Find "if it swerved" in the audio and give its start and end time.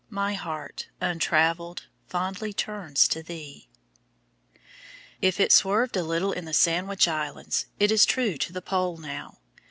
5.21-5.95